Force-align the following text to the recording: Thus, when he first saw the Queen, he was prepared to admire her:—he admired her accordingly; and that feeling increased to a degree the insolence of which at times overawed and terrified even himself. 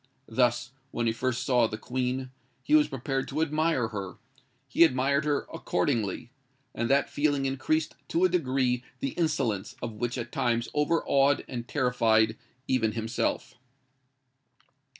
Thus, 0.29 0.71
when 0.89 1.05
he 1.05 1.13
first 1.13 1.45
saw 1.45 1.67
the 1.67 1.77
Queen, 1.77 2.31
he 2.63 2.73
was 2.73 2.87
prepared 2.87 3.27
to 3.27 3.39
admire 3.43 3.89
her:—he 3.89 4.83
admired 4.83 5.25
her 5.25 5.45
accordingly; 5.53 6.31
and 6.73 6.89
that 6.89 7.07
feeling 7.07 7.45
increased 7.45 7.93
to 8.07 8.23
a 8.25 8.29
degree 8.29 8.83
the 8.99 9.09
insolence 9.09 9.75
of 9.79 9.93
which 9.93 10.17
at 10.17 10.31
times 10.31 10.69
overawed 10.73 11.45
and 11.47 11.67
terrified 11.67 12.35
even 12.67 12.93
himself. 12.93 13.59